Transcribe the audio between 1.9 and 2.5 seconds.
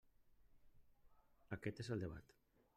el debat.